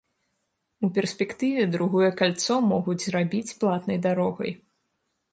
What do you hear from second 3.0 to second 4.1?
зрабіць платнай